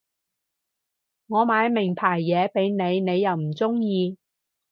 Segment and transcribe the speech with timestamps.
[1.27, 4.17] 我買名牌嘢畀你你又唔中意